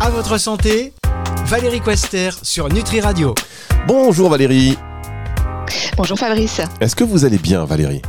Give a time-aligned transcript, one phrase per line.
[0.00, 0.92] À votre santé,
[1.44, 3.34] Valérie Quester sur Nutri Radio.
[3.86, 4.76] Bonjour Valérie.
[5.96, 6.60] Bonjour Fabrice.
[6.80, 8.02] Est-ce que vous allez bien Valérie?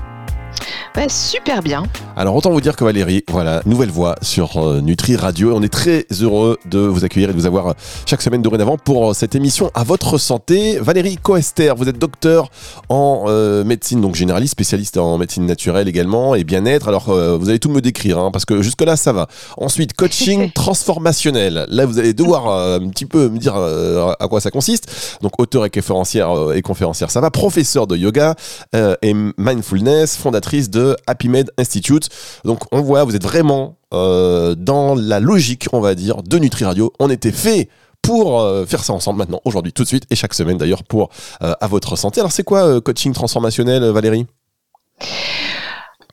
[0.96, 1.84] Bah, super bien.
[2.18, 5.54] Alors autant vous dire que Valérie, voilà, nouvelle voix sur euh, Nutri Radio.
[5.56, 7.74] On est très heureux de vous accueillir et de vous avoir euh,
[8.06, 10.80] chaque semaine dorénavant pour euh, cette émission à votre santé.
[10.80, 12.50] Valérie Coester, vous êtes docteur
[12.90, 13.26] en
[13.64, 16.88] médecine, donc généraliste, spécialiste en médecine naturelle également et bien-être.
[16.88, 17.06] Alors
[17.38, 19.28] vous allez tout me décrire, hein, parce que jusque-là ça va.
[19.58, 21.66] Ensuite, coaching transformationnel.
[21.70, 25.18] Là vous allez devoir un petit peu me dire à quoi ça consiste.
[25.22, 27.30] Donc auteur et conférencière, et conférencière, ça va.
[27.30, 28.36] Professeur de yoga
[28.74, 32.10] et mindfulness, fondatrice de Happy Med Institute.
[32.46, 36.66] Donc on voit, vous êtes vraiment euh, dans la logique, on va dire, de Nutri
[36.66, 36.94] Radio.
[37.00, 37.70] On était fait
[38.02, 41.10] pour euh, faire ça ensemble maintenant, aujourd'hui, tout de suite, et chaque semaine d'ailleurs pour
[41.42, 42.20] euh, à votre santé.
[42.22, 44.26] Alors c'est quoi coaching transformationnel, Valérie?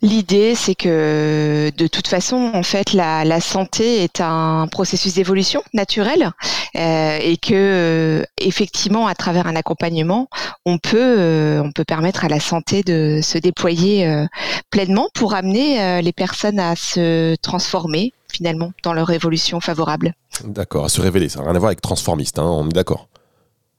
[0.02, 6.32] L'idée, c'est que de toute façon, en fait, la, santé est un processus d'évolution naturel
[6.76, 10.28] euh, et que euh, effectivement, à travers un accompagnement,
[10.66, 14.26] on peut euh, on peut permettre à la santé de se déployer
[14.70, 20.12] pleinement pour amener les personnes à se transformer finalement dans leur évolution favorable.
[20.44, 21.30] D'accord, à se révéler.
[21.30, 23.08] Ça n'a rien à voir avec transformiste, hein, on est d'accord.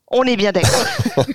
[0.09, 0.85] On est bien d'accord.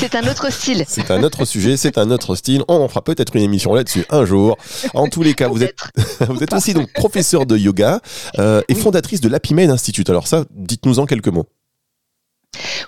[0.00, 0.84] c'est un autre style.
[0.88, 2.64] C'est un autre sujet, c'est un autre style.
[2.66, 4.58] On en fera peut-être une émission là-dessus un jour.
[4.94, 5.78] En tous les cas, vous êtes,
[6.28, 8.00] vous êtes aussi donc professeur de yoga
[8.38, 10.10] euh, et fondatrice de l'Apimed Institute.
[10.10, 11.46] Alors ça, dites-nous en quelques mots.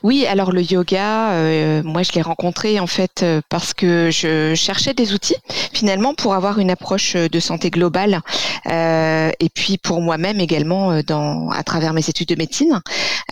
[0.02, 4.54] Oui, alors le yoga, euh, moi je l'ai rencontré en fait euh, parce que je
[4.54, 5.36] cherchais des outils
[5.72, 8.20] finalement pour avoir une approche de santé globale
[8.70, 12.80] euh, et puis pour moi-même également dans à travers mes études de médecine,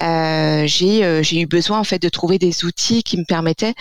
[0.00, 3.74] j'ai eu besoin en fait de trouver des outils qui me permettaient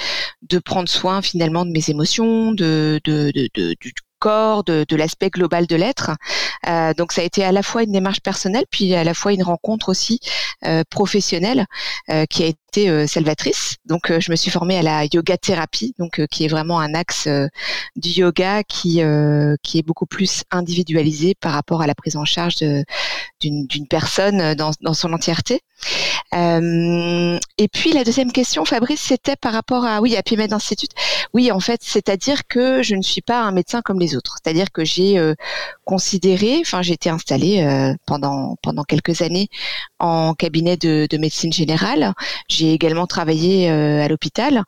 [0.50, 5.32] de prendre soin finalement de mes émotions, de de, de, de du corps, de, l'aspect
[5.32, 6.12] global de l'être.
[6.68, 9.34] Euh, donc ça a été à la fois une démarche personnelle, puis à la fois
[9.34, 10.20] une rencontre aussi
[10.66, 11.66] euh, professionnelle
[12.10, 13.76] euh, qui a euh, salvatrice.
[13.86, 16.94] Donc euh, je me suis formée à la yoga thérapie, donc qui est vraiment un
[16.94, 17.28] axe
[17.96, 19.02] du yoga qui
[19.64, 22.56] qui est beaucoup plus individualisé par rapport à la prise en charge
[23.40, 25.62] d'une personne dans, dans son entièreté.
[26.34, 30.92] et puis la deuxième question, Fabrice, c'était par rapport à oui à PMed Institute.
[31.34, 34.38] Oui, en fait, c'est-à-dire que je ne suis pas un médecin comme les autres.
[34.44, 35.34] C'est-à-dire que j'ai euh,
[35.86, 39.48] considéré, enfin j'ai été installée euh, pendant pendant quelques années
[40.00, 42.14] en cabinet de, médecine générale.
[42.70, 44.64] Également travaillé euh, à l'hôpital.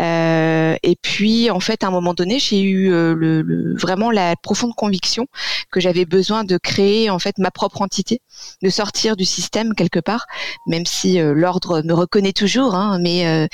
[0.00, 5.26] et puis en fait, à un moment donné, j'ai eu le, vraiment la profonde conviction
[5.70, 8.20] que j'avais besoin de créer en fait ma propre entité,
[8.62, 10.26] de sortir du système quelque part,
[10.66, 12.74] même si l'ordre me reconnaît toujours.
[12.74, 13.48] Hein, mais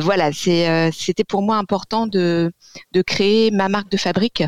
[0.00, 2.52] voilà, c'était pour moi important de
[3.06, 4.42] créer ma marque de fabrique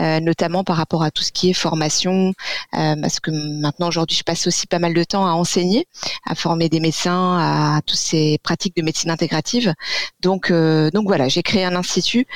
[0.00, 2.32] euh, notamment par rapport à tout ce qui est formation,
[2.74, 5.86] euh, parce que maintenant aujourd'hui je passe aussi pas mal de temps à enseigner,
[6.26, 9.72] à former des médecins à toutes ces pratiques de médecine intégrative.
[10.20, 12.26] Donc euh, donc voilà, j'ai créé un institut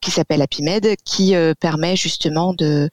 [0.00, 2.90] qui s'appelle APIMED qui permet justement de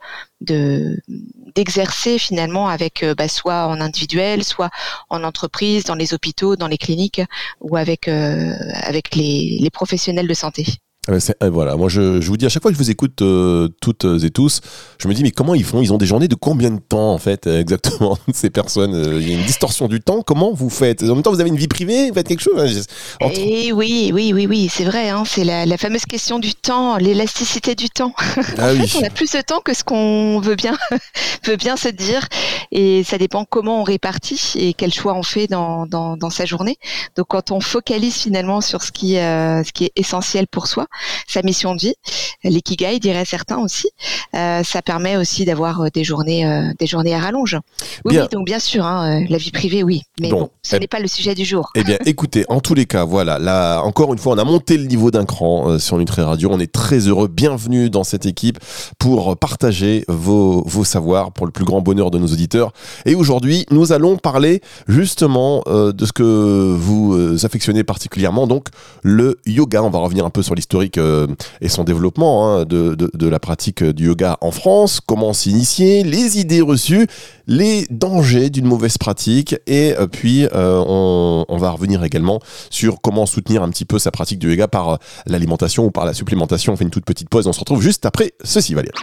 [1.55, 4.69] d'exercer finalement avec bah, soit en individuel, soit
[5.09, 7.21] en entreprise, dans les hôpitaux, dans les cliniques
[7.59, 10.65] ou avec avec les professionnels de santé.
[11.09, 13.23] Euh, euh, voilà, moi je, je, vous dis à chaque fois que je vous écoute
[13.23, 14.61] euh, toutes et tous,
[14.99, 15.81] je me dis mais comment ils font?
[15.81, 19.33] Ils ont des journées de combien de temps en fait exactement ces personnes Il y
[19.33, 20.21] a une distorsion du temps.
[20.21, 21.01] Comment vous faites?
[21.01, 22.87] En même temps, vous avez une vie privée, vous faites quelque chose
[23.19, 25.09] hein, Et eh oui, oui, oui, oui, c'est vrai.
[25.09, 28.13] Hein, c'est la, la, fameuse question du temps, l'élasticité du temps.
[28.59, 28.93] Ah oui.
[29.01, 30.77] on a plus de temps que ce qu'on veut bien
[31.47, 32.27] veut bien se dire,
[32.71, 36.45] et ça dépend comment on répartit et quel choix on fait dans, dans, dans sa
[36.45, 36.77] journée.
[37.17, 40.85] Donc quand on focalise finalement sur ce qui ce qui est essentiel pour soi
[41.27, 41.95] sa mission de vie,
[42.43, 43.89] l'ikigai dirait certains aussi.
[44.35, 47.57] Euh, ça permet aussi d'avoir euh, des journées, euh, des journées à rallonge.
[48.05, 50.99] Oui, donc bien sûr, hein, la vie privée, oui, mais bon, ce eh n'est pas
[50.99, 51.69] le sujet du jour.
[51.75, 54.77] Eh bien, écoutez, en tous les cas, voilà, là, encore une fois, on a monté
[54.77, 56.49] le niveau d'un cran sur Nutri Radio.
[56.51, 58.59] On est très heureux, bienvenue dans cette équipe
[58.97, 62.71] pour partager vos, vos savoirs pour le plus grand bonheur de nos auditeurs.
[63.05, 68.67] Et aujourd'hui, nous allons parler justement de ce que vous affectionnez particulièrement, donc
[69.03, 69.83] le yoga.
[69.83, 71.27] On va revenir un peu sur l'histoire euh,
[71.61, 76.61] et son développement hein, de, la pratique du yoga en France, comment s'initier, les idées
[76.61, 77.07] reçues,
[77.47, 82.39] les dangers d'une mauvaise pratique et euh, puis euh, on, on, va revenir également
[82.69, 86.13] sur comment soutenir un petit peu sa pratique du yoga par l'alimentation ou par la
[86.13, 86.73] supplémentation.
[86.73, 88.97] On fait une toute petite pause, on se retrouve juste après ceci Valérie.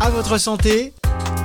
[0.00, 0.92] À votre santé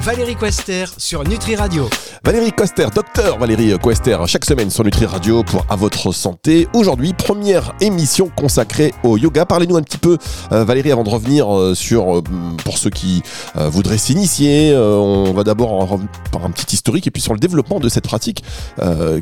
[0.03, 1.89] Valérie Quester sur Nutri Radio.
[2.25, 6.67] Valérie Coster, docteur Valérie Coester, chaque semaine sur Nutri Radio pour À votre santé.
[6.73, 9.45] Aujourd'hui, première émission consacrée au yoga.
[9.45, 10.17] Parlez-nous un petit peu,
[10.51, 12.21] euh, Valérie, avant de revenir euh, sur, euh,
[12.63, 13.23] pour ceux qui
[13.55, 15.99] voudraient s'initier, on va d'abord
[16.31, 18.43] par un petit historique et puis sur le développement de cette pratique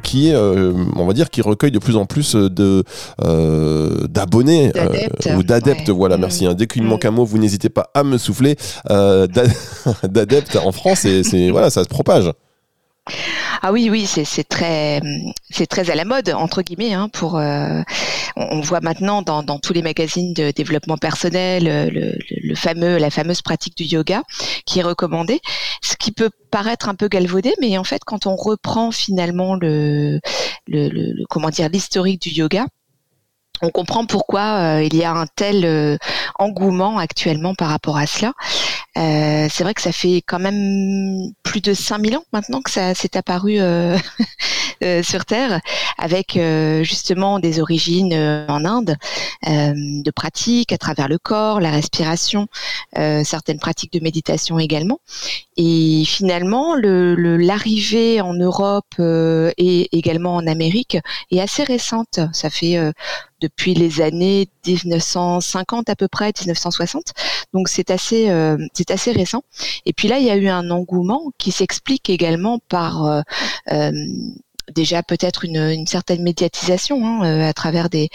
[0.03, 2.83] qui est, on va dire, qui recueille de plus en plus de
[4.07, 4.71] d'abonnés
[5.35, 5.89] ou d'adeptes.
[5.89, 6.21] Voilà, mmh.
[6.21, 6.45] merci.
[6.45, 6.53] Hein.
[6.53, 8.55] Dès qu'il me manque un mot, vous n'hésitez pas à me souffler.
[10.03, 12.31] d'adeptes en France et voilà, ça se propage.
[13.63, 15.01] Ah oui, oui, c'est très,
[15.49, 16.93] c'est très à la mode entre guillemets.
[16.93, 17.81] Hein, pour, euh,
[18.35, 23.41] on, voit maintenant dans, tous les magazines de développement personnel euh, le, fameux, la fameuse
[23.41, 24.23] pratique du yoga
[24.65, 25.41] qui est recommandée.
[25.83, 30.19] Ce qui peut paraître un peu galvaudé, mais en fait, quand on reprend finalement le,
[30.67, 32.65] le comment dire l'historique du yoga,
[33.61, 35.99] on comprend pourquoi euh, il y a un tel
[36.39, 38.33] engouement actuellement par rapport à cela.
[38.97, 42.93] Euh, c'est vrai que ça fait quand même plus de 5000 ans maintenant que ça
[42.93, 43.97] s'est apparu euh,
[44.83, 45.61] euh, sur Terre,
[45.97, 46.37] avec
[46.83, 48.13] justement des origines
[48.47, 48.97] en Inde,
[49.45, 52.47] de pratiques à travers le corps, la respiration,
[52.95, 54.99] certaines pratiques de méditation également.
[55.57, 60.97] Et finalement, l'arrivée le, en Europe et également en Amérique
[61.29, 62.19] est assez récente.
[62.33, 62.77] Ça fait
[63.41, 67.13] depuis les années 1950 à peu près, 1960.
[67.53, 69.43] Donc c'est assez, euh, c'est assez récent.
[69.85, 73.21] Et puis là, il y a eu un engouement qui s'explique également par euh,
[73.71, 73.91] euh,
[74.71, 78.09] déjà peut-être une, certaine médiatisation hein, euh, à travers des,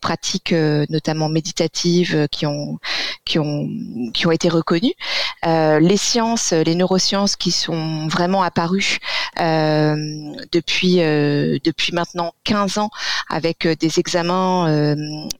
[0.00, 2.78] pratiques euh, notamment méditatives euh, qui ont
[3.24, 3.68] qui ont
[4.12, 4.94] qui ont été reconnues.
[5.44, 8.98] les sciences, les neurosciences qui sont vraiment apparues
[9.36, 12.90] depuis depuis maintenant 15 ans
[13.28, 14.94] avec des examens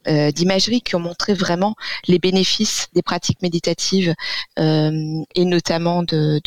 [0.06, 1.74] d'imagerie qui ont montré vraiment
[2.06, 4.14] les bénéfices des pratiques méditatives
[4.56, 6.40] et notamment de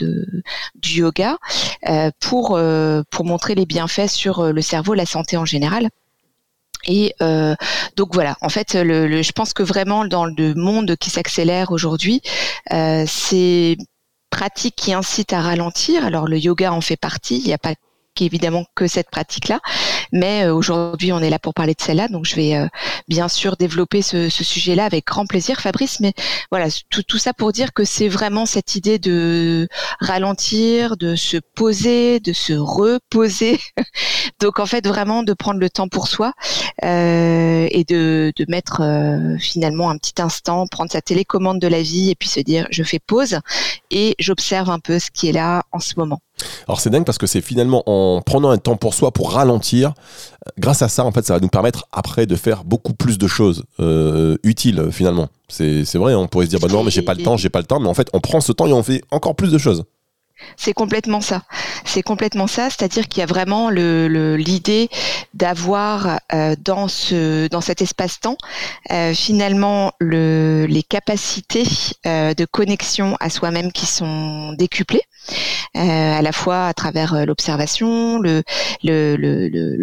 [0.76, 1.38] du yoga
[2.20, 2.60] pour
[3.12, 5.90] pour montrer les bienfaits sur euh, le cerveau, la santé en général.
[6.88, 7.56] Et euh,
[7.96, 12.22] donc voilà, en fait, je pense que vraiment dans le monde qui s'accélère aujourd'hui,
[12.74, 13.78] euh, c'est
[14.30, 16.06] pratique qui incite à ralentir.
[16.06, 17.40] Alors le yoga en fait partie.
[17.40, 17.74] Il n'y a pas
[18.20, 19.60] évidemment que cette pratique-là.
[20.12, 22.68] Mais euh, aujourd'hui, on est là pour parler de celle-là, donc je vais euh,
[23.08, 26.00] bien sûr développer ce, ce sujet-là avec grand plaisir, Fabrice.
[26.00, 26.14] Mais
[26.52, 29.68] voilà, tout, tout ça pour dire que c'est vraiment cette idée de
[30.00, 33.60] ralentir, de se poser, de se reposer.
[34.40, 36.34] donc en fait, vraiment de prendre le temps pour soi
[36.84, 41.82] euh, et de, de mettre euh, finalement un petit instant, prendre sa télécommande de la
[41.82, 43.40] vie et puis se dire je fais pause
[43.92, 46.20] et j'observe un peu ce qui est là en ce moment.
[46.68, 49.94] Alors c'est dingue parce que c'est finalement en prenant un temps pour soi, pour ralentir,
[50.58, 53.28] grâce à ça, en fait, ça va nous permettre après de faire beaucoup plus de
[53.28, 55.30] choses euh, utiles finalement.
[55.48, 57.60] C'est vrai, on pourrait se dire, bah non, mais j'ai pas le temps, j'ai pas
[57.60, 59.58] le temps, mais en fait, on prend ce temps et on fait encore plus de
[59.58, 59.84] choses.
[60.58, 61.44] C'est complètement ça.
[61.86, 64.90] C'est complètement ça, c'est-à-dire qu'il y a vraiment l'idée
[65.34, 68.38] d'avoir euh, dans ce dans cet espace-temps
[68.92, 71.66] euh, finalement le, les capacités
[72.06, 75.04] euh, de connexion à soi-même qui sont décuplées,
[75.74, 78.44] à la fois à travers l'observation, le,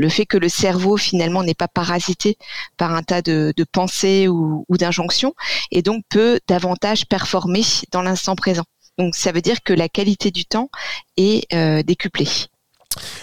[0.09, 2.37] fait que le cerveau finalement n'est pas parasité
[2.77, 5.35] par un tas de, pensées ou d'injonctions
[5.71, 8.65] et donc peut davantage performer dans l'instant présent.
[8.99, 10.71] Donc ça veut dire que la qualité du temps
[11.17, 12.29] est euh, décuplée.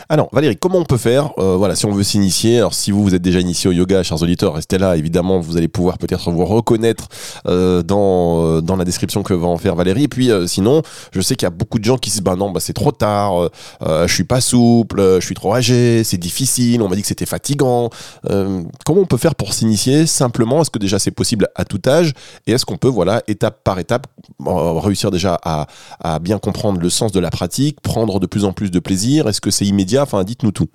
[0.10, 3.04] Alors Valérie, comment on peut faire euh, Voilà, si on veut s'initier, alors si vous
[3.04, 4.98] vous êtes déjà initié au yoga, chers auditeurs, restez là.
[4.98, 7.08] Évidemment, vous allez pouvoir peut-être vous reconnaître
[7.48, 10.04] euh, dans euh, dans la description que va en faire Valérie.
[10.04, 10.82] Et puis sinon,
[11.12, 12.74] je sais qu'il y a beaucoup de gens qui se disent bah non, bah c'est
[12.74, 13.50] trop tard,
[13.82, 16.82] je suis pas souple, je suis trop âgé, c'est difficile.
[16.82, 17.90] On m'a dit que c'était fatigant.
[18.24, 20.06] comment on peut faire pour s'initier?
[20.06, 22.14] Simplement Est-ce que déjà c'est possible à tout âge?
[22.48, 24.08] Et est-ce qu'on peut voilà étape par étape
[24.46, 28.72] réussir déjà à, bien comprendre le sens de la pratique, prendre de plus en plus
[28.72, 29.28] de plaisir?
[29.60, 30.70] C'est immédiat Enfin, dites-nous tout.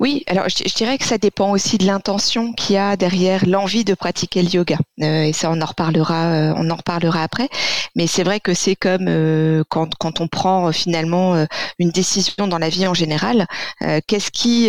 [0.00, 3.84] Oui, alors je, dirais que ça dépend aussi de l'intention qu'il y a derrière l'envie
[3.84, 4.78] de pratiquer le yoga.
[5.02, 7.48] Euh, et ça, on en reparlera, euh, on en reparlera après.
[7.94, 11.46] Mais c'est vrai que c'est comme euh, quand, quand on prend finalement
[11.78, 13.46] une décision dans la vie en général.
[14.06, 14.66] qu'est-ce qui,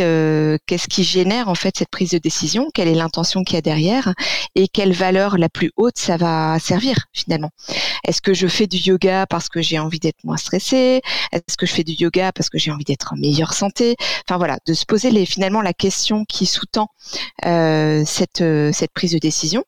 [0.65, 2.69] qu'est-ce qui génère en fait cette prise de décision?
[2.73, 4.13] Quelle est l'intention qu'il y a derrière?
[4.55, 7.49] Et quelle valeur la plus haute ça va servir finalement?
[8.05, 11.65] Est-ce que je fais du yoga parce que j'ai envie d'être moins stressé Est-ce que
[11.65, 13.95] je fais du yoga parce que j'ai envie d'être en meilleure santé?
[14.27, 16.89] Enfin voilà, de se poser les, finalement la question qui sous-tend
[17.45, 19.63] euh, cette, euh, cette prise de décision.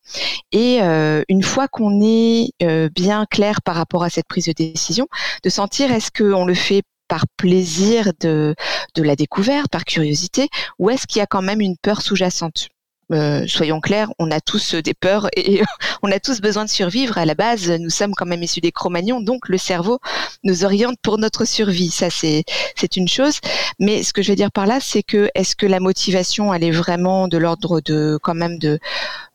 [0.51, 2.51] Et euh, une fois qu'on est
[2.93, 5.07] bien clair par rapport à cette prise de décision,
[5.43, 8.53] de sentir est-ce qu'on le fait par plaisir de,
[8.95, 12.67] de la découverte, par curiosité, ou est-ce qu'il y a quand même une peur sous-jacente
[13.11, 15.61] euh, soyons clairs, on a tous des peurs et
[16.03, 17.17] on a tous besoin de survivre.
[17.17, 19.99] À la base, nous sommes quand même issus des Cro-Magnons, donc le cerveau
[20.43, 21.89] nous oriente pour notre survie.
[21.89, 22.43] Ça, c'est
[22.75, 23.39] c'est une chose.
[23.79, 26.63] Mais ce que je veux dire par là, c'est que est-ce que la motivation, elle
[26.63, 28.79] est vraiment de l'ordre de quand même de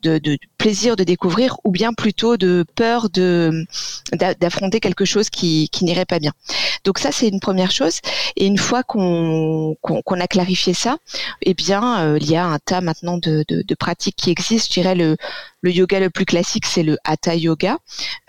[0.03, 3.67] de, plaisir de découvrir ou bien plutôt de peur de
[4.41, 6.33] d'affronter quelque chose qui, qui n'irait pas bien.
[6.85, 7.97] Donc ça c'est une première chose.
[8.37, 10.97] Et une fois qu'on qu'on a clarifié ça,
[11.43, 14.69] eh bien euh, il y a un tas maintenant de, de, de pratiques qui existent.
[14.71, 15.19] Je dirais le
[15.65, 17.79] le yoga le plus classique, c'est le Hatha Yoga,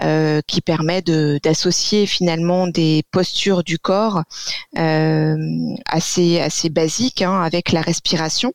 [0.01, 1.01] euh, qui permet
[1.43, 4.23] d'associer finalement des postures du corps
[4.77, 5.35] euh,
[5.85, 8.53] assez assez basiques hein, avec la respiration,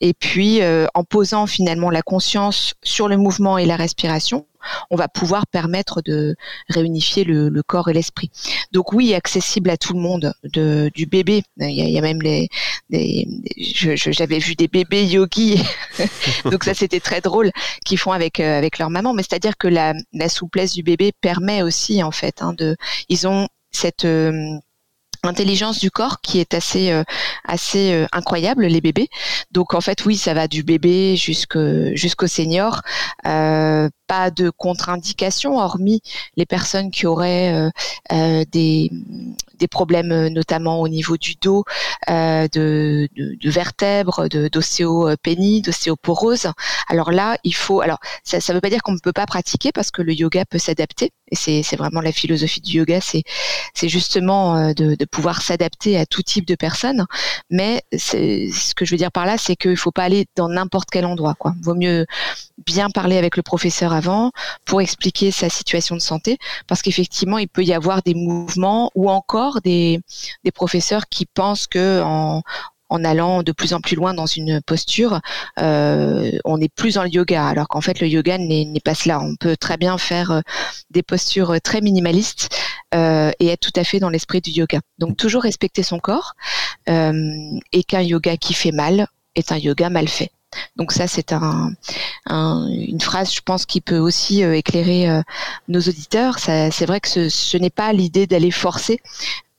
[0.00, 4.46] et puis euh, en posant finalement la conscience sur le mouvement et la respiration,
[4.90, 6.36] on va pouvoir permettre de
[6.68, 8.30] réunifier le, corps et l'esprit.
[8.72, 11.42] Donc oui, accessible à tout le monde, de, du bébé.
[11.58, 12.48] Il y a, même les,
[12.90, 15.62] j'avais vu des bébés yogis,
[16.44, 17.50] donc ça c'était très drôle,
[17.84, 19.14] qui font avec euh, avec leur maman.
[19.14, 19.94] Mais c'est-à-dire que la,
[20.28, 22.76] souplesse du bébé permet aussi en fait hein, de,
[23.08, 24.58] ils ont cette euh,
[25.22, 27.04] intelligence du corps qui est assez euh,
[27.44, 29.08] assez euh, incroyable les bébés.
[29.50, 32.82] Donc en fait oui ça va du bébé jusqu'au jusqu'au senior.
[33.26, 36.02] Euh, pas de contre-indication hormis
[36.36, 37.70] les personnes qui auraient
[38.10, 38.90] des
[39.54, 41.64] des problèmes notamment au niveau du dos
[42.08, 46.48] de, de, de vertèbres d'ostéopénie d'ostéoporose.
[46.88, 49.70] Alors là il faut alors ça ne veut pas dire qu'on ne peut pas pratiquer
[49.70, 54.72] parce que le yoga peut s'adapter et c'est vraiment la philosophie du yoga c'est justement
[54.72, 57.06] de, de pouvoir s'adapter à tout type de personnes.
[57.50, 60.90] Mais ce que je veux dire par là, c'est qu'il faut pas aller dans n'importe
[60.90, 61.34] quel endroit.
[61.34, 61.54] Quoi.
[61.62, 62.06] Vaut mieux
[62.66, 64.32] bien parler avec le professeur avant
[64.64, 69.10] pour expliquer sa situation de santé, parce qu'effectivement, il peut y avoir des mouvements ou
[69.10, 70.00] encore des,
[70.44, 72.42] des professeurs qui pensent que en,
[72.90, 75.20] en allant de plus en plus loin dans une posture,
[75.60, 79.20] euh, on n'est plus dans le yoga, alors qu'en fait le yoga n'est pas cela.
[79.20, 80.40] On peut très bien faire euh,
[80.90, 82.54] des postures très minimalistes
[82.94, 84.80] euh, et être tout à fait dans l'esprit du yoga.
[84.98, 86.34] Donc toujours respecter son corps
[86.86, 89.06] et qu'un yoga qui fait mal
[89.36, 90.32] est un yoga mal fait.
[90.74, 91.70] Donc ça, c'est un,
[92.28, 95.22] une phrase, je pense, qui peut aussi éclairer
[95.68, 96.40] nos auditeurs.
[96.40, 99.00] C'est vrai que ce, ce n'est pas l'idée d'aller forcer,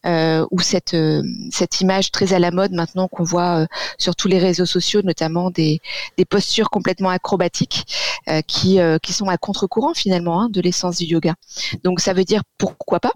[0.05, 3.65] euh, ou cette euh, cette image très à la mode maintenant qu'on voit euh,
[3.97, 5.79] sur tous les réseaux sociaux, notamment des,
[6.17, 7.85] des postures complètement acrobatiques
[8.29, 11.35] euh, qui qui sont à contre-courant finalement hein, de l'essence du yoga.
[11.83, 13.11] Donc ça veut dire pourquoi pas,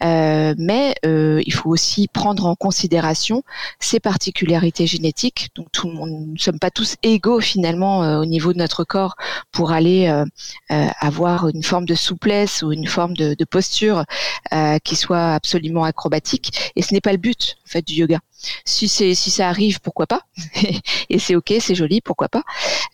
[0.00, 3.42] mais il faut aussi prendre en considération
[3.80, 5.50] ses particularités génétiques.
[5.54, 8.84] Donc tout le monde, nous ne sommes pas tous égaux finalement au niveau de notre
[8.84, 9.16] corps
[9.50, 10.24] pour aller
[10.68, 14.04] avoir une forme de souplesse ou une forme de, de posture
[14.84, 16.21] qui soit absolument acrobatique
[16.76, 18.20] et ce n'est pas le but en fait du yoga.
[18.64, 20.22] Si c'est si ça arrive, pourquoi pas
[21.10, 22.42] Et c'est ok, c'est joli, pourquoi pas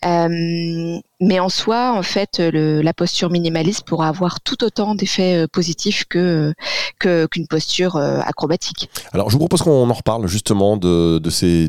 [0.05, 5.47] euh, Mais en soi, en fait, la posture minimaliste pourra avoir tout autant d'effets euh,
[5.47, 6.53] positifs que
[6.99, 8.91] qu'une posture euh, acrobatique.
[9.13, 11.69] Alors, je vous propose qu'on en reparle justement de, ces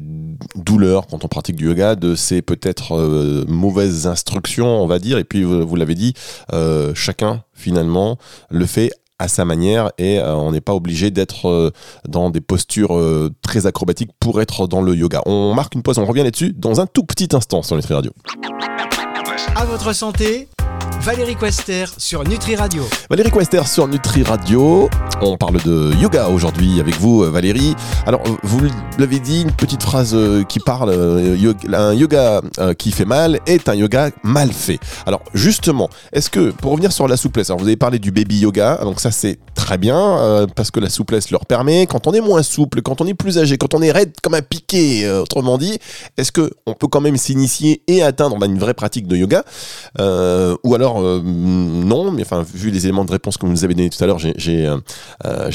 [0.56, 5.18] douleurs quand on pratique du yoga, de ces peut-être mauvaises instructions, on va dire.
[5.18, 6.14] Et puis, vous l'avez dit,
[6.96, 8.18] chacun finalement
[8.50, 11.72] le fait à sa manière et euh, on n'est pas obligé d'être euh,
[12.08, 15.22] dans des postures euh, très acrobatiques pour être dans le yoga.
[15.26, 18.12] On marque une pause, on revient là-dessus dans un tout petit instant sur Nutri Radio.
[19.56, 20.48] À votre santé,
[21.10, 22.84] Valérie Quester sur Nutri Radio.
[23.10, 24.88] Valérie Quester sur Nutri Radio.
[25.22, 27.74] On parle de yoga aujourd'hui avec vous, Valérie.
[28.06, 28.60] Alors, vous
[29.00, 30.16] l'avez dit, une petite phrase
[30.48, 30.94] qui parle
[31.74, 32.42] un yoga
[32.78, 34.78] qui fait mal est un yoga mal fait.
[35.08, 38.42] Alors, justement, est-ce que, pour revenir sur la souplesse, alors vous avez parlé du baby
[38.42, 41.86] yoga, donc ça c'est très bien euh, parce que la souplesse leur permet.
[41.86, 44.34] Quand on est moins souple, quand on est plus âgé, quand on est raide comme
[44.34, 45.78] un piqué, euh, autrement dit,
[46.18, 49.44] est-ce que on peut quand même s'initier et atteindre une vraie pratique de yoga
[50.00, 53.74] euh, Ou alors non, mais enfin vu les éléments de réponse que vous nous avez
[53.74, 54.68] donnés tout à l'heure, j'ai j'ai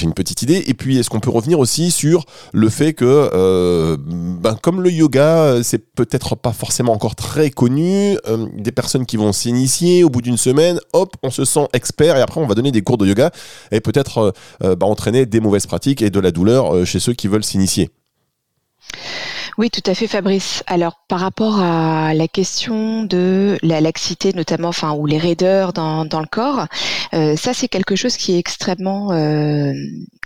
[0.02, 0.64] une petite idée.
[0.66, 5.62] Et puis est-ce qu'on peut revenir aussi sur le fait que ben, comme le yoga,
[5.62, 8.16] c'est peut-être pas forcément encore très connu,
[8.56, 12.20] des personnes qui vont s'initier au bout d'une semaine, hop, on se sent expert et
[12.20, 13.30] après on va donner des cours de yoga
[13.70, 14.30] et peut-être euh,
[14.62, 17.44] euh, bah, entraîner des mauvaises pratiques et de la douleur euh, chez ceux qui veulent
[17.44, 17.90] s'initier.
[19.56, 20.64] Oui, tout à fait, Fabrice.
[20.66, 26.04] Alors, par rapport à la question de la laxité, notamment, enfin, ou les raideurs dans,
[26.04, 26.66] le corps,
[27.12, 29.12] ça, c'est quelque chose qui est extrêmement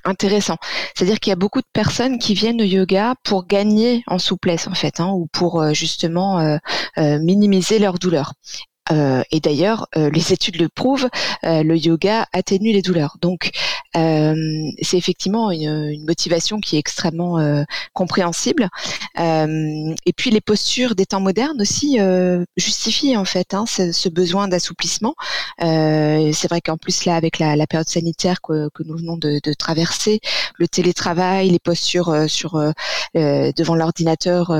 [0.04, 0.56] intéressant.
[0.94, 4.66] C'est-à-dire qu'il y a beaucoup de personnes qui viennent au yoga pour gagner en souplesse,
[4.66, 6.58] en fait, hein, ou pour justement
[6.97, 8.32] minimiser leur douleur
[8.90, 11.09] et d'ailleurs, les études le prouvent,
[11.42, 13.16] le yoga atténue les douleurs.
[13.21, 13.50] Donc,
[13.95, 18.68] c'est effectivement une, motivation qui est extrêmement compréhensible.
[19.18, 21.99] et puis, les postures des temps modernes aussi
[22.57, 25.14] justifient en fait hein, ce, besoin d'assouplissement.
[25.61, 30.21] c'est vrai qu'en plus là, avec la, période sanitaire que, nous venons de, de, traverser,
[30.57, 32.59] le télétravail, les postures sur
[33.14, 34.52] devant l'ordinateur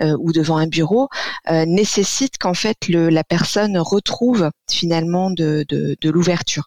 [0.00, 1.08] ou devant un bureau
[1.50, 5.64] nécessitent qu'en fait le, la personne retrouve finalement de,
[6.04, 6.64] l'ouverture.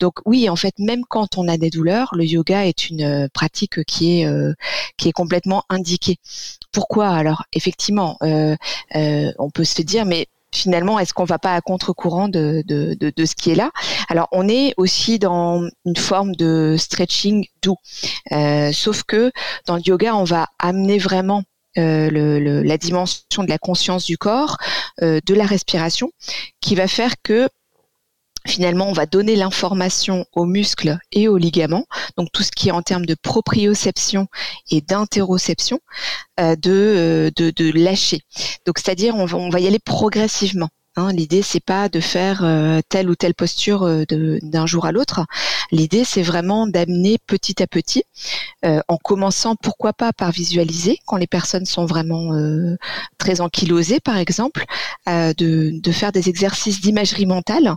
[0.00, 3.28] Donc oui, en fait, même quand on a des douleurs, le yoga est une euh,
[3.32, 4.52] pratique qui est euh,
[4.96, 6.16] qui est complètement indiquée.
[6.72, 7.08] Pourquoi?
[7.08, 8.56] Alors effectivement, euh,
[9.38, 13.34] on peut se dire, mais finalement, est-ce qu'on va pas à contre-courant de, de, ce
[13.34, 13.70] qui est là?
[14.08, 17.76] Alors, on est aussi dans une forme de stretching doux,
[18.72, 19.32] sauf que
[19.66, 21.42] dans le yoga, on va amener vraiment
[21.78, 24.58] euh, la dimension de la conscience du corps,
[25.02, 26.10] euh, de la respiration,
[26.60, 27.48] qui va faire que
[28.46, 32.72] finalement, on va donner l'information aux muscles et aux ligaments, donc tout ce qui est
[32.72, 34.26] en termes de proprioception
[34.70, 35.80] et d'interoception,
[36.40, 38.20] euh, de, de, lâcher.
[38.66, 40.68] Donc, c'est-à-dire, on va y aller progressivement.
[40.96, 44.04] Hein, L'idée c'est pas de faire euh, telle ou telle posture euh,
[44.42, 45.26] d'un jour à l'autre.
[45.72, 48.04] L'idée c'est vraiment d'amener petit à petit,
[48.64, 52.30] euh, en commençant pourquoi pas par visualiser quand les personnes sont vraiment
[53.18, 54.64] très ankylosées par exemple,
[55.06, 57.74] de, faire des exercices d'imagerie mentale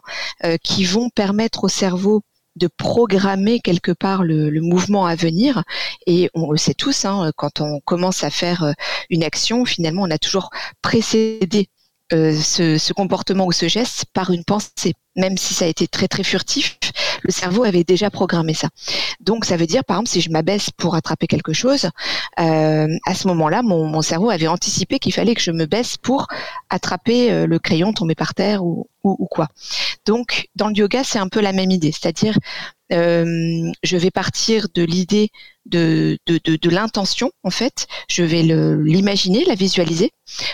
[0.63, 2.21] qui vont permettre au cerveau
[2.55, 5.63] de programmer quelque part le, le, mouvement à venir.
[6.07, 8.74] Et on le sait tous, hein, quand on commence à faire
[9.09, 10.50] une action, finalement, on a toujours
[10.81, 11.69] précédé
[12.13, 14.93] euh, ce, ce, comportement ou ce geste par une pensée.
[15.15, 16.77] Même si ça a été très très furtif,
[17.23, 18.69] le cerveau avait déjà programmé ça.
[19.19, 21.89] Donc ça veut dire, par exemple, si je m'abaisse pour attraper quelque chose,
[22.39, 25.97] euh, à ce moment-là, mon, mon, cerveau avait anticipé qu'il fallait que je me baisse
[25.97, 26.27] pour
[26.69, 29.49] attraper euh, le crayon tombé par terre ou, ou, ou quoi.
[30.05, 32.37] Donc dans le yoga, c'est un peu la même idée, c'est-à-dire
[32.93, 35.29] euh, je vais partir de l'idée
[35.65, 40.11] de, de, de, de l'intention, en fait, je vais l'imaginer, la visualiser,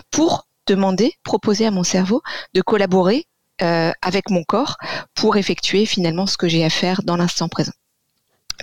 [0.09, 2.21] pour demander, proposer à mon cerveau
[2.53, 3.25] de collaborer
[3.61, 4.77] euh, avec mon corps
[5.13, 7.71] pour effectuer finalement ce que j'ai à faire dans l'instant présent.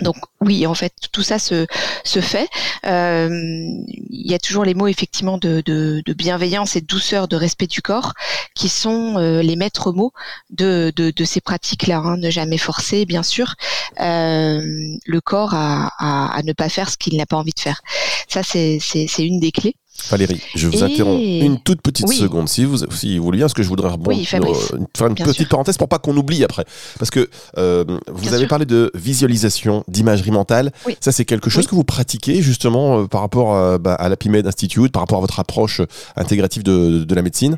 [0.01, 1.65] Donc oui, en fait, tout ça se,
[2.03, 2.49] se fait.
[2.85, 7.35] Euh, il y a toujours les mots effectivement de, de, bienveillance et de douceur, de
[7.35, 8.13] respect du corps,
[8.53, 10.11] qui sont euh, les maîtres mots
[10.49, 11.97] de, de, ces pratiques-là.
[11.97, 12.17] Hein.
[12.17, 13.55] Ne jamais forcer, bien sûr,
[13.97, 17.81] le corps à, à, à, ne pas faire ce qu'il n'a pas envie de faire.
[18.27, 18.79] Ça, c'est
[19.19, 19.75] une des clés.
[20.09, 23.53] Valérie, je vous interromps une toute petite seconde, si vous, si vous voulez bien, parce
[23.53, 26.65] que je voudrais oui, faire une petite parenthèse pour pas qu'on oublie après.
[26.97, 30.71] Parce que euh, vous avez parlé de visualisation, d'imagerie mentale.
[30.99, 34.17] Ça, c'est quelque chose que vous pratiquez justement euh, par rapport à, bah, à la
[34.17, 35.81] PIMED Institute, par rapport à votre approche
[36.15, 37.57] intégrative de, de la médecine?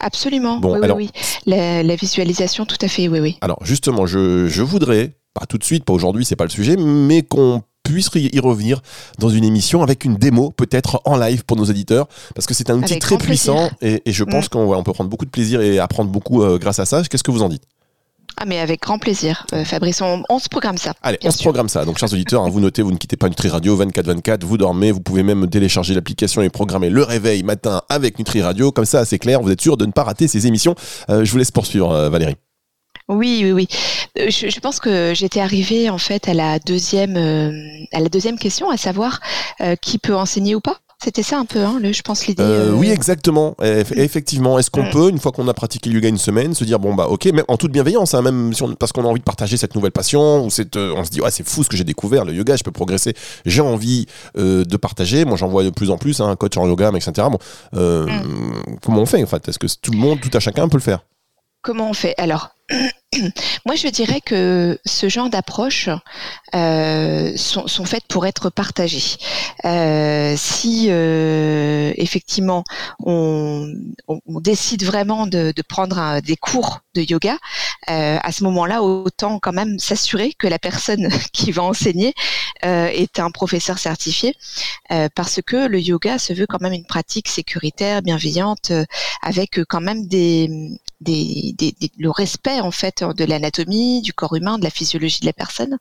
[0.00, 0.58] Absolument.
[0.58, 1.10] Bon, oui, alors, oui,
[1.46, 3.38] La, la, visualisation, tout à fait, oui, oui.
[3.40, 6.76] Alors, justement, je, je voudrais, pas tout de suite, pas aujourd'hui, c'est pas le sujet,
[6.76, 8.80] mais qu'on puisse y revenir
[9.18, 12.70] dans une émission avec une démo peut-être en live pour nos éditeurs parce que c'est
[12.70, 14.48] un outil très puissant et, je pense mm.
[14.48, 17.02] qu'on on peut prendre beaucoup de plaisir et apprendre beaucoup euh, grâce à ça.
[17.02, 17.62] Qu'est-ce que vous en dites?
[18.38, 20.92] Ah mais avec grand plaisir, euh, Fabrice, on, se programme ça.
[21.02, 21.86] Allez, on se programme ça.
[21.86, 24.92] Donc chers auditeurs, hein, vous notez, vous ne quittez pas Nutri Radio 24-24, vous dormez,
[24.92, 28.72] vous pouvez même télécharger l'application et programmer le réveil matin avec Nutri Radio.
[28.72, 30.74] Comme ça, c'est clair, vous êtes sûr de ne pas rater ces émissions.
[31.08, 32.36] Euh, je vous laisse poursuivre, Valérie.
[33.08, 33.68] Oui, oui, oui.
[34.18, 37.52] Euh, je, pense que j'étais arrivée en fait à la deuxième, euh,
[37.92, 39.20] à la deuxième question, à savoir
[39.60, 40.78] euh, qui peut enseigner ou pas.
[41.04, 42.42] C'était ça un peu, hein, le, je pense l'idée.
[42.72, 43.54] Oui, exactement.
[43.60, 44.90] effectivement, est-ce qu'on mm.
[44.90, 47.26] peut, une fois qu'on a pratiqué le yoga une semaine, se dire bon bah ok,
[47.26, 49.74] même en toute bienveillance, hein, même si on, parce qu'on a envie de partager cette
[49.74, 52.32] nouvelle passion ou cette, on se dit ouais c'est fou ce que j'ai découvert, le
[52.32, 53.14] yoga, je peux progresser,
[53.44, 55.26] j'ai envie de partager.
[55.26, 57.28] Moi j'en vois de plus en plus, un hein, coach en yoga, etc.
[57.30, 57.38] Bon,
[57.78, 58.78] mm.
[58.82, 59.46] comment on fait en fait?
[59.46, 61.00] Est-ce que tout le monde, tout à chacun peut le faire?
[61.60, 62.14] Comment on fait?
[62.16, 62.55] Alors
[63.64, 65.88] moi, je dirais que ce genre d'approches
[66.54, 69.16] euh, sont, faites pour être partagées.
[69.64, 72.64] Euh, si euh, effectivement
[73.00, 73.72] on,
[74.26, 77.38] décide vraiment de, prendre des cours de yoga,
[77.86, 82.14] à ce moment-là, autant quand même s'assurer que la personne qui va enseigner
[82.62, 84.34] est un professeur certifié,
[85.14, 88.72] parce que le yoga se veut quand même une pratique sécuritaire, bienveillante,
[89.22, 94.70] avec quand même des, le respect en fait de l'anatomie, du corps humain, de la
[94.70, 95.78] physiologie de la personne.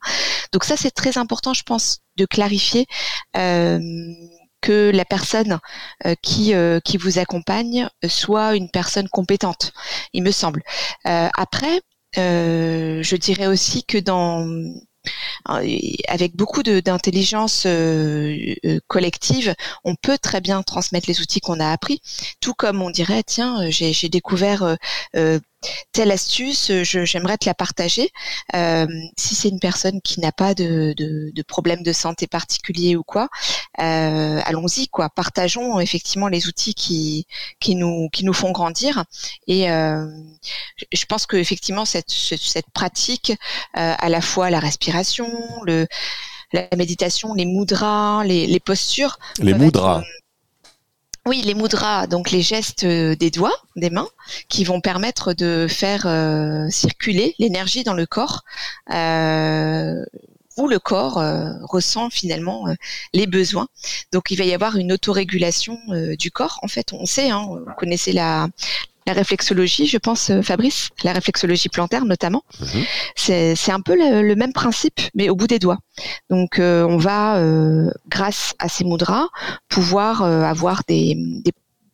[0.51, 2.88] Donc ça, c'est très important, je pense, de clarifier.
[3.38, 3.79] Euh,
[4.61, 5.59] que la personne
[6.07, 9.73] euh, qui euh, qui vous accompagne soit une personne compétente,
[10.11, 10.63] il me semble.
[11.03, 11.81] après,
[12.15, 14.47] je dirais aussi que dans
[16.07, 17.67] avec beaucoup d'intelligence
[18.88, 22.01] collective, on peut très bien transmettre les outils qu'on a appris,
[22.39, 24.77] tout comme on dirait tiens j'ai découvert
[25.91, 28.10] telle astuce, j'aimerais te la partager.
[28.56, 32.95] Euh, si c'est une personne qui n'a pas de, de, de, problème de santé particulier
[32.95, 33.30] ou quoi,
[33.80, 35.10] euh, allons-y quoi.
[35.10, 37.28] Partageons effectivement les outils qui
[37.60, 39.06] qui nous qui nous font grandir.
[39.47, 40.06] Et euh,
[40.91, 43.34] je pense que effectivement cette cette pratique,
[43.73, 45.28] à la fois la respiration,
[45.63, 45.88] le
[46.54, 49.17] la méditation, les mudras, les, les postures.
[49.39, 50.04] Les mudras.
[51.27, 54.07] Oui, les mudras, donc les gestes euh, des doigts, des mains,
[54.47, 58.43] qui vont permettre de faire euh, circuler l'énergie dans le corps,
[58.93, 60.05] euh,
[60.57, 61.15] où le corps
[61.63, 62.67] ressent finalement
[63.13, 63.67] les besoins.
[64.13, 65.77] Donc il va y avoir une autorégulation
[66.17, 66.59] du corps.
[66.61, 68.47] En fait, on sait, hein, vous connaissez la,
[69.06, 72.44] la réflexologie, je pense, euh, Fabrice, la réflexologie plantaire notamment.
[72.60, 72.84] Mhm.
[73.15, 75.78] C'est un peu le, même principe, mais au bout des doigts.
[76.30, 79.28] Donc, euh, on va, euh, grâce à ces mudras,
[79.70, 81.18] pouvoir avoir des,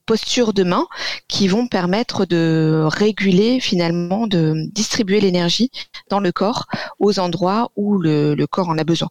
[0.08, 0.88] postures de main
[1.30, 5.70] qui vont permettre de réguler finalement, de distribuer l'énergie
[6.10, 6.66] dans le corps
[7.00, 9.08] aux endroits où le, le corps en a besoin.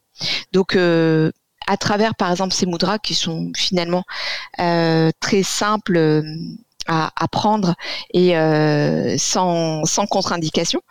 [0.53, 4.05] Donc, à travers par exemple ces mudras qui sont finalement
[4.59, 6.23] très simples
[6.91, 7.77] à apprendre
[8.13, 10.83] et euh, sans, sans contre-indication.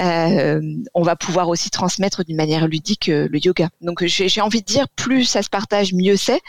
[0.00, 0.60] Euh,
[0.92, 3.68] on va pouvoir aussi transmettre d'une manière ludique euh, le yoga.
[3.80, 6.40] Donc j'ai envie de dire, plus ça se partage, mieux c'est.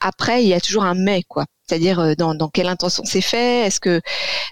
[0.00, 3.66] Après, il y a toujours un mais, quoi c'est-à-dire euh, dans, quelle intention c'est fait?
[3.66, 4.00] Est-ce que,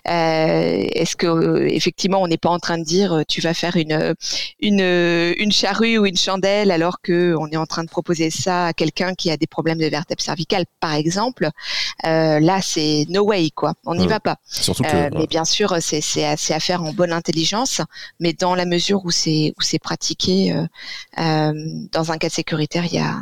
[0.08, 3.76] euh, est-ce que euh, effectivement, on n'est pas en train de dire tu vas faire
[3.76, 4.14] une
[4.60, 8.66] une une charrue ou une chandelle alors que on est en train de proposer ça
[8.66, 11.48] à quelqu'un qui a des problèmes de vertèbre cervicale, par exemple?
[12.04, 13.74] Là, c'est no way, quoi.
[13.84, 14.36] On n'y va pas.
[14.44, 17.80] Surtout que, mais bien sûr, c'est c'est à faire en bonne intelligence,
[18.20, 20.54] mais dans la mesure où c'est où c'est pratiqué
[21.16, 23.16] dans un cas sécuritaire, il y a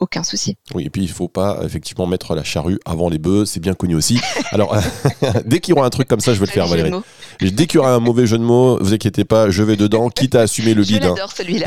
[0.00, 0.56] aucun souci.
[0.74, 3.74] Oui, et puis il faut pas effectivement mettre la charrue avant les bœufs, c'est bien
[3.74, 4.18] connu aussi.
[4.50, 4.76] Alors,
[5.44, 6.92] dès qu'il y aura un truc comme ça, je vais le faire, Valérie.
[7.40, 10.08] Dès qu'il y aura un mauvais jeu de mots, vous inquiétez pas, je vais dedans,
[10.14, 11.04] quitte à assumer le bide.
[11.04, 11.14] Hein.
[11.16, 11.66] J'adore celui-là.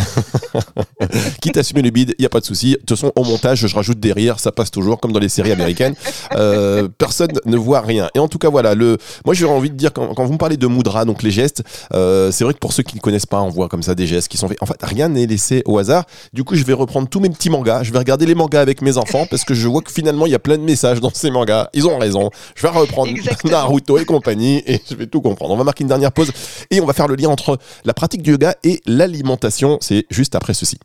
[1.42, 2.72] quitte à assumer le bide, il n'y a pas de souci.
[2.72, 5.30] De toute façon, au montage, je rajoute des rires, ça passe toujours, comme dans les
[5.30, 5.96] séries américaines.
[6.34, 8.10] Euh, personne ne voit rien.
[8.16, 8.98] Et en tout cas, voilà, le...
[9.26, 12.32] moi j'aurais envie de dire, quand, vous me parlez de mudra, donc les gestes, euh,
[12.32, 14.28] c'est vrai que pour ceux qui ne connaissent pas, on voit comme ça des gestes
[14.28, 14.58] qui sont faits.
[14.62, 16.06] En fait, rien n'est laissé au hasard.
[16.34, 18.82] Du coup, je vais reprendre tous mes petits mangas, je vais regarder les mangas avec
[18.82, 21.12] mes enfants parce que je vois que finalement il y a plein de messages dans
[21.14, 21.70] ces mangas.
[21.74, 22.30] Ils ont raison.
[22.56, 23.12] Je vais reprendre
[23.46, 25.54] Naruto et compagnie et je vais tout comprendre.
[25.54, 26.32] On va marquer une dernière pause
[26.72, 29.78] et on va faire le lien entre la pratique du yoga et l'alimentation.
[29.82, 30.78] C'est juste après ceci.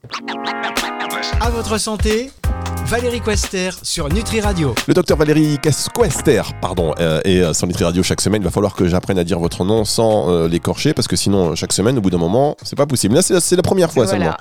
[1.41, 2.31] À votre santé
[2.89, 4.75] Valérie Quester sur Nutri Radio.
[4.87, 8.41] Le docteur Valérie Quester, pardon, euh, est euh, sur Nutri Radio chaque semaine.
[8.41, 11.55] Il va falloir que j'apprenne à dire votre nom sans euh, l'écorcher parce que sinon,
[11.55, 13.15] chaque semaine, au bout d'un moment, c'est pas possible.
[13.15, 14.39] Là, c'est la première fois voilà.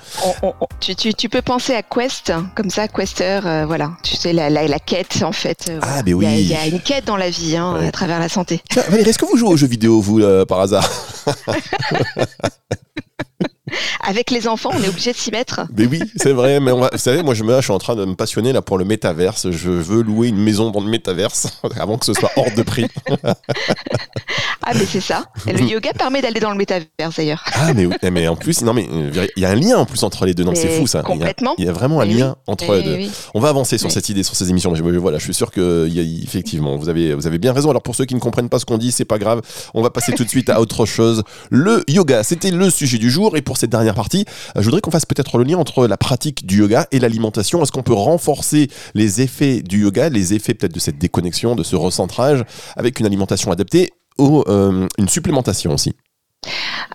[0.80, 3.90] tu, peux penser à Quest, comme ça, Quester, voilà.
[4.02, 5.70] Tu sais, la, la, quête, en fait.
[5.82, 6.26] ah, mais oui.
[6.30, 8.62] Il y, a une quête dans la vie, hein, à travers la santé.
[8.88, 10.88] Valérie, est-ce que vous jouez aux jeux vidéo, vous, par hasard?
[14.06, 15.60] Avec les enfants, on est obligé de s'y mettre.
[15.76, 16.60] Mais oui, c'est vrai.
[16.60, 18.78] Mais vous savez, moi, je, me, je suis en train de me passionner là pour
[18.78, 19.50] le métaverse.
[19.50, 22.86] Je veux louer une maison dans le métaverse avant que ce soit hors de prix.
[23.24, 25.24] ah, mais c'est ça.
[25.46, 27.44] Et le yoga permet d'aller dans le métaverse d'ailleurs.
[27.54, 28.88] Ah, mais, mais en plus, non, mais
[29.36, 30.44] il y a un lien en plus entre les deux.
[30.44, 31.02] Non, c'est fou ça.
[31.02, 31.54] Complètement.
[31.58, 33.10] Il y a, vraiment un lien entre les deux.
[33.34, 34.72] On va avancer sur cette idée, sur ces émissions.
[34.72, 37.70] Voilà, je suis sûr que y a, effectivement, vous avez, vous avez bien raison.
[37.70, 39.42] Alors pour ceux qui ne comprennent pas ce qu'on dit, c'est pas grave.
[39.74, 41.22] On va passer tout de suite à autre chose.
[41.50, 44.24] Le yoga, c'était le sujet du Et pour cette dernière partie,
[44.56, 47.62] euh, je voudrais qu'on fasse peut-être le lien entre la pratique du yoga et l'alimentation.
[47.62, 51.62] Est-ce qu'on peut renforcer les effets du yoga, les effets peut-être de cette déconnexion, de
[51.62, 52.44] ce recentrage,
[52.76, 55.94] avec une alimentation adaptée ou euh, une supplémentation aussi?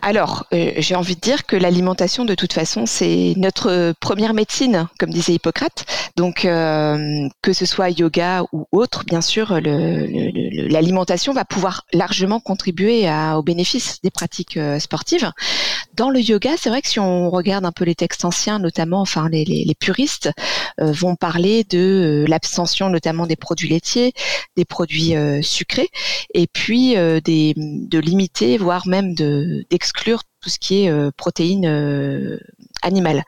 [0.01, 4.87] Alors, euh, j'ai envie de dire que l'alimentation, de toute façon, c'est notre première médecine,
[4.99, 5.85] comme disait Hippocrate.
[6.15, 13.07] Donc, euh, que ce soit yoga ou autre, bien sûr, l'alimentation va pouvoir largement contribuer
[13.07, 15.31] à, aux bénéfices des pratiques euh, sportives.
[15.95, 19.01] Dans le yoga, c'est vrai que si on regarde un peu les textes anciens, notamment,
[19.01, 20.31] enfin, les, les puristes
[20.79, 24.13] vont parler de l'abstention, notamment des produits laitiers,
[24.57, 25.89] des produits sucrés,
[26.33, 32.39] et puis de limiter, voire même de d'exclure tout ce qui est euh, protéines euh,
[32.81, 33.23] animales.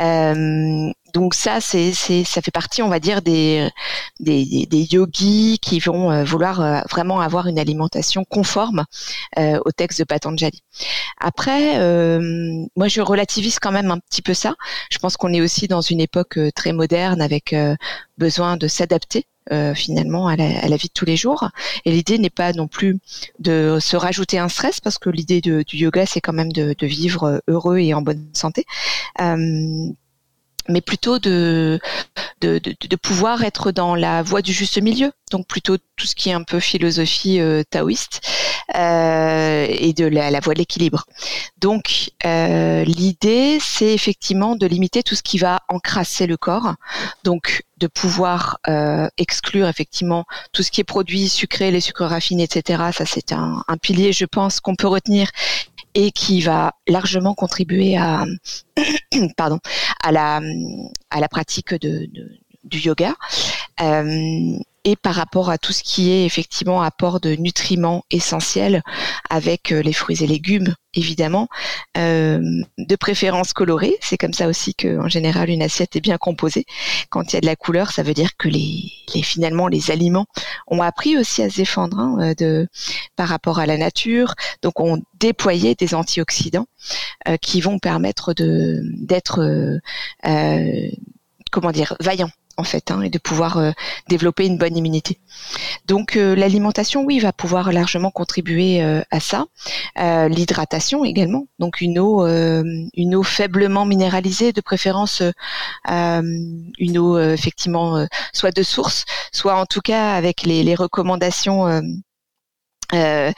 [0.00, 3.70] Euh, donc ça, c'est, ça fait partie, on va dire, des,
[4.20, 8.84] des, des yogis qui vont vouloir vraiment avoir une alimentation conforme
[9.38, 10.62] au texte de Patanjali.
[11.18, 11.78] Après,
[12.76, 14.56] moi, je relativise quand même un petit peu ça.
[14.90, 17.54] Je pense qu'on est aussi dans une époque très moderne avec
[18.18, 19.24] besoin de s'adapter
[19.74, 21.48] finalement à la, vie de tous les jours.
[21.84, 22.98] Et l'idée n'est pas non plus
[23.38, 27.42] de se rajouter un stress parce que l'idée du yoga c'est quand même de, vivre
[27.48, 28.64] heureux et en bonne santé
[30.68, 31.80] mais plutôt de,
[32.40, 36.30] de, de, pouvoir être dans la voie du juste milieu, donc plutôt tout ce qui
[36.30, 38.20] est un peu philosophie euh, taoïste
[38.74, 41.04] euh, et de la, la voie de l'équilibre.
[41.58, 46.74] Donc euh, l'idée, c'est effectivement de limiter tout ce qui va encrasser le corps,
[47.24, 52.44] donc de pouvoir euh, exclure effectivement tout ce qui est produit sucré, les sucres raffinés,
[52.44, 52.84] etc.
[52.92, 55.30] Ça, c'est un, un pilier, je pense, qu'on peut retenir
[55.96, 58.26] et qui va largement contribuer à,
[59.36, 59.58] pardon,
[60.02, 60.40] à la,
[61.10, 62.06] à la pratique de,
[62.64, 63.14] du yoga.
[63.80, 68.82] Euh, et par rapport à tout ce qui est effectivement apport de nutriments essentiels
[69.30, 71.48] avec euh, les fruits et légumes évidemment,
[71.96, 72.40] euh,
[72.78, 73.96] de préférence colorée.
[74.00, 76.64] C'est comme ça aussi que en général une assiette est bien composée.
[77.10, 79.90] Quand il y a de la couleur, ça veut dire que les, les finalement les
[79.90, 80.26] aliments
[80.66, 82.68] ont appris aussi à se défendre hein, de
[83.14, 84.34] par rapport à la nature.
[84.62, 86.66] Donc on déployait des antioxydants
[87.28, 90.90] euh, qui vont permettre de d'être euh,
[91.50, 93.70] comment dire vaillants en fait, hein, et de pouvoir euh,
[94.08, 95.18] développer une bonne immunité.
[95.86, 99.46] Donc euh, l'alimentation, oui, va pouvoir largement contribuer euh, à ça.
[99.96, 105.22] L'hydratation également, donc une eau, une eau faiblement minéralisée, de préférence
[105.88, 111.80] une eau effectivement soit de source, soit en tout cas avec les, les recommandations
[112.94, 113.32] euh,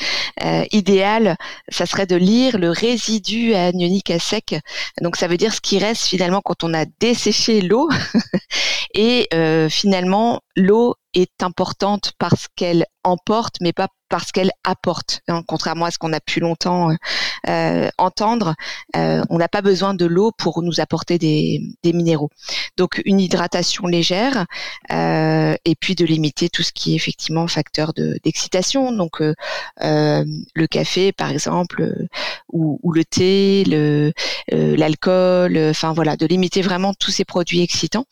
[0.44, 1.36] euh, idéal,
[1.68, 4.56] ça serait de lire le résidu anionique à sec.
[5.00, 7.88] Donc ça veut dire ce qui reste finalement quand on a desséché l'eau.
[8.94, 15.20] et euh, finalement, l'eau est importante parce qu'elle emporte, mais pas parce qu'elle apporte.
[15.46, 16.94] Contrairement à ce qu'on a pu longtemps euh,
[17.48, 18.54] euh, entendre,
[18.96, 22.30] euh, on n'a pas besoin de l'eau pour nous apporter des, minéraux.
[22.76, 24.46] Donc une hydratation légère
[24.90, 28.92] et puis de limiter tout ce qui est effectivement facteur d'excitation.
[28.92, 29.22] Donc
[29.80, 32.06] le café par exemple
[32.52, 33.64] ou, ou le thé,
[34.50, 35.58] l'alcool.
[35.70, 38.04] Enfin voilà, de limiter vraiment tous ces produits excitants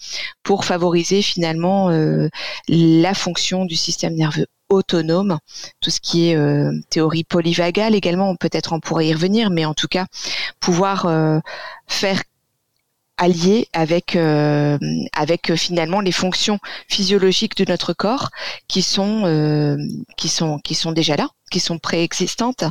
[0.42, 1.90] pour favoriser finalement
[2.68, 5.38] la fonction du système nerveux autonome,
[5.80, 9.74] tout ce qui est euh, théorie polyvagale également, peut-être on pourrait y revenir, mais en
[9.74, 10.06] tout cas
[10.60, 11.38] pouvoir euh,
[11.86, 12.22] faire
[13.16, 14.78] allier avec euh,
[15.12, 18.30] avec finalement les fonctions physiologiques de notre corps
[18.68, 19.76] qui sont
[20.16, 22.64] qui sont qui sont déjà là qui sont préexistantes.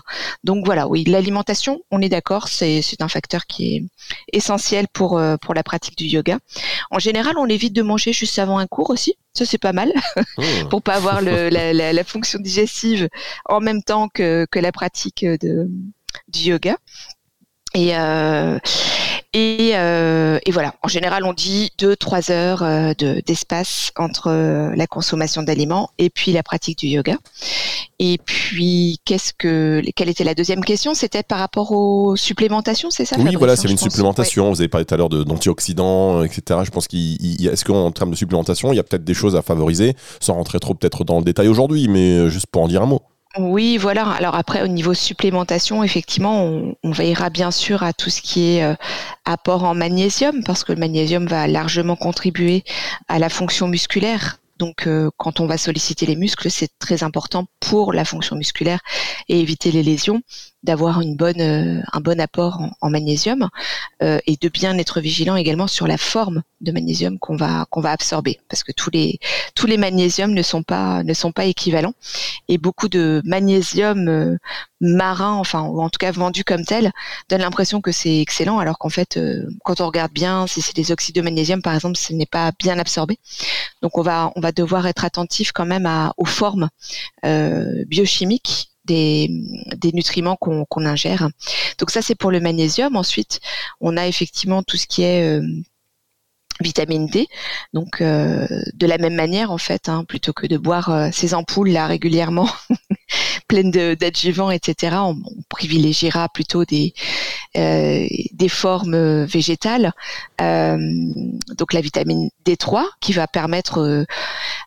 [0.44, 3.84] Donc voilà, oui, l'alimentation, on est d'accord, c'est un facteur qui est
[4.34, 6.40] essentiel pour euh, pour la pratique du yoga.
[6.92, 9.16] En général, on évite de manger juste avant un cours aussi.
[9.34, 9.92] Ça c'est pas mal
[10.38, 10.42] oh.
[10.70, 13.10] pour pas avoir le, la, la, la, fonction digestive
[13.46, 15.70] en même temps que que la pratique de
[16.28, 16.78] du yoga.
[17.74, 18.58] Et euh,
[19.38, 22.94] et, euh, et, voilà, en général, on dit 2-3 heures euh,
[23.26, 27.18] d'espace entre euh, la consommation d'aliments et puis la pratique du yoga.
[28.00, 30.94] Et puis, qu'est-ce que, quelle était la deuxième question?
[30.94, 33.18] C'était par rapport aux supplémentations, c'est ça?
[33.20, 34.50] Oui, voilà, c'est une supplémentation.
[34.52, 36.62] Vous avez parlé tout à l'heure d'antioxydants, etc.
[36.64, 39.42] Je pense qu'il est-ce qu'en termes de supplémentation, il y a peut-être des choses à
[39.42, 42.86] favoriser, sans rentrer trop peut-être dans le détail aujourd'hui, mais juste pour en dire un
[42.86, 43.02] mot?
[43.38, 44.10] Oui, voilà.
[44.12, 46.46] Alors après, au niveau supplémentation, effectivement,
[46.84, 48.76] on, veillera bien sûr à tout ce qui est euh,
[49.26, 52.64] apport en magnésium, parce que le magnésium va largement contribuer
[53.10, 57.48] à la fonction musculaire donc, euh, quand on va solliciter les muscles, c'est très important
[57.60, 58.80] pour la fonction musculaire
[59.28, 60.22] et éviter les lésions
[60.64, 63.50] d'avoir euh, un bon apport en, magnésium
[64.02, 67.82] euh, et de bien être vigilant également sur la forme de magnésium qu'on va qu'on
[67.82, 68.40] va absorber.
[68.50, 69.20] Parce que tous les
[69.54, 71.94] tous les magnésiums ne sont pas ne sont pas équivalents.
[72.48, 74.40] Et beaucoup de magnésium
[74.82, 76.92] marin enfin ou en tout cas vendu comme tel
[77.30, 79.20] donne l'impression que c'est excellent alors qu'en fait
[79.64, 82.52] quand on regarde bien si c'est des oxydes de magnésium par exemple ce n'est pas
[82.58, 83.20] bien absorbé.
[83.84, 86.70] Donc on va devoir être attentif quand même aux formes
[87.24, 91.30] biochimiques des, nutriments qu'on ingère.
[91.80, 92.96] Donc ça, c'est pour le magnésium.
[92.96, 93.40] Ensuite,
[93.82, 95.42] on a effectivement tout ce qui est euh,
[96.62, 97.28] vitamine D.
[97.74, 101.34] Donc euh, de la même manière en fait, hein, plutôt que de boire euh, ces
[101.34, 102.50] ampoules là régulièrement
[103.48, 104.98] pleines d'adjuvants, etc.
[105.00, 105.18] On,
[105.50, 106.94] privilégiera plutôt des
[107.58, 109.94] euh, des formes végétales.
[110.40, 114.06] donc la vitamine D3 qui va permettre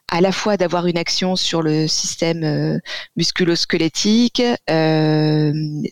[0.09, 2.81] à la fois d'avoir une action sur le système
[3.17, 4.43] musculo-squelettique,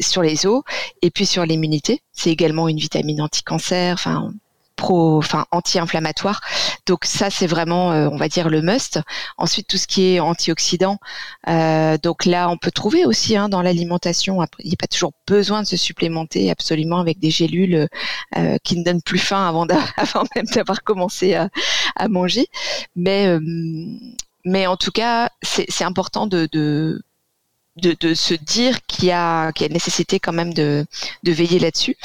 [0.01, 0.63] sur les os
[1.03, 2.03] et puis sur l'immunité.
[2.13, 3.95] C'est également une vitamine anti-cancer.
[3.95, 4.33] Enfin,
[4.77, 6.41] pro, enfin anti-inflammatoire.
[6.87, 9.01] Donc ça c'est vraiment, euh, on va dire le must.
[9.39, 10.99] Ensuite tout ce qui est antioxydant.
[11.49, 14.43] Euh, donc là on peut trouver aussi hein, dans l'alimentation.
[14.61, 17.89] Il n'y a pas toujours besoin de se supplémenter absolument avec des gélules
[18.37, 21.49] euh, qui ne donnent plus faim avant, avant même d'avoir commencé à,
[21.97, 22.47] à, manger.
[22.95, 23.37] Mais
[24.45, 27.03] mais en tout cas, c'est important de, de
[27.77, 30.87] de, se dire qu'il y a qu'il y a nécessité quand même de,
[31.23, 31.97] de veiller là-dessus.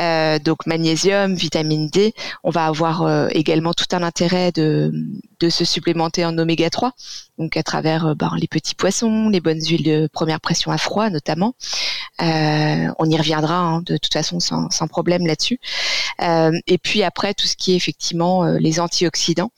[0.00, 4.92] Euh, donc magnésium, vitamine D, on va avoir euh, également tout un intérêt de,
[5.40, 6.92] de se supplémenter en oméga 3,
[7.40, 10.78] donc à travers euh, ben, les petits poissons, les bonnes huiles de première pression à
[10.78, 11.54] froid notamment.
[12.20, 15.58] on y reviendra hein, de toute façon sans, sans problème là-dessus.
[16.20, 19.50] et puis après tout ce qui est effectivement les antioxydants,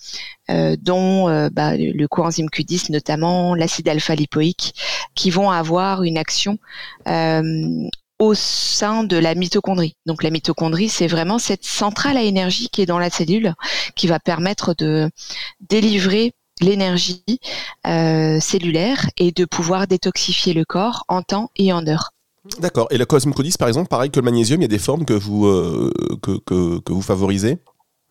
[0.49, 4.75] dont bah, le coenzyme Q10 notamment, l'acide alpha-lipoïque,
[5.15, 6.59] qui vont avoir une action
[7.09, 9.97] euh, au sein de la mitochondrie.
[10.07, 13.55] Donc la mitochondrie, c'est vraiment cette centrale à énergie qui est dans la cellule,
[13.97, 15.11] qui va permettre de
[15.61, 17.25] délivrer l'énergie
[17.87, 22.11] euh, cellulaire et de pouvoir détoxifier le corps en temps et en heure.
[22.59, 22.89] D'accord.
[22.91, 25.13] Et la cosmocodis, par exemple, pareil que le magnésium, il y a des formes que
[25.13, 27.59] vous, euh, que, que, que, vous favorisez,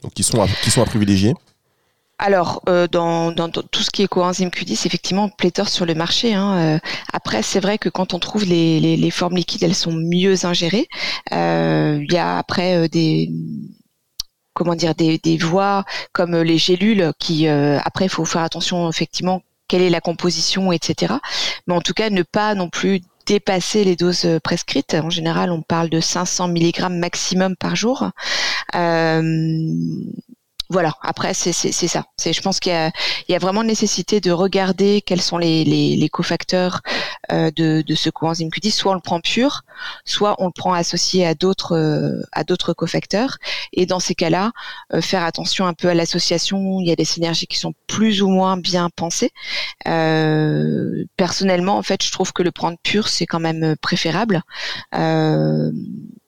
[0.03, 1.33] donc qui sont qui sont à privilégier?
[2.17, 6.33] Alors, euh, dans, tout ce qui est coenzyme Q10, effectivement, pléthore sur le marché.
[6.33, 6.79] Hein, euh.
[7.11, 10.87] après, c'est vrai que quand on trouve les, formes liquides, elles sont mieux ingérées.
[11.31, 13.31] Il y a après des
[14.53, 19.81] comment dire des, voies comme les gélules qui après il faut faire attention effectivement quelle
[19.81, 21.13] est la composition etc
[21.67, 25.61] mais en tout cas ne pas non plus dépasser les doses prescrites en général on
[25.61, 28.11] parle de 500 mg maximum par jour
[30.71, 30.93] voilà.
[31.01, 32.05] Après, c'est ça.
[32.17, 36.09] Je pense qu'il y y a vraiment nécessité de regarder quels sont les, les, les
[36.09, 37.00] cofacteurs euh,
[37.31, 38.71] de, de ce coenzyme Q10.
[38.71, 39.63] Soit on le prend pur,
[40.05, 43.37] soit on le prend associé à d'autres euh, à d'autres cofacteurs.
[43.73, 44.51] Et dans ces cas-là,
[44.93, 46.79] euh, faire attention un peu à l'association.
[46.79, 49.31] Il y a des synergies qui sont plus ou moins bien pensées.
[51.17, 54.41] personnellement, en fait, je trouve que le prendre pur, c'est quand même préférable.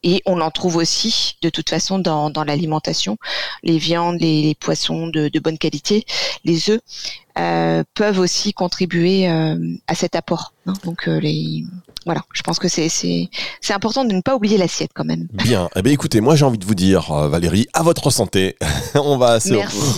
[0.05, 3.17] et on en trouve aussi, de toute façon, dans, dans l'alimentation,
[3.63, 6.05] les viandes, les les, poissons de, bonne qualité,
[6.43, 6.81] les œufs,
[7.39, 10.53] euh, peuvent aussi contribuer euh, à cet apport.
[10.67, 10.73] Hein.
[10.85, 11.63] Donc euh, les
[12.05, 15.27] voilà, je pense que c'est c'est important de ne pas oublier l'assiette quand même.
[15.33, 15.69] Bien.
[15.75, 18.55] Eh bien écoutez, moi j'ai envie de vous dire Valérie, à votre santé.
[18.95, 19.53] on va se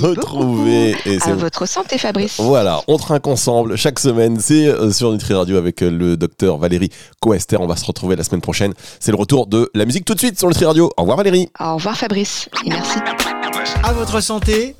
[0.05, 2.39] retrouver et à votre santé Fabrice.
[2.39, 7.57] Voilà, on trinque ensemble chaque semaine, c'est sur Nutri Radio avec le docteur Valérie Coester.
[7.59, 8.73] On va se retrouver la semaine prochaine.
[8.99, 10.89] C'est le retour de la musique tout de suite sur Nutri Radio.
[10.95, 11.49] Au revoir Valérie.
[11.59, 12.99] Au revoir Fabrice et merci.
[13.83, 14.75] À votre santé,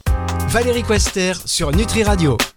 [0.50, 2.38] Valérie Quester sur Nutri Radio.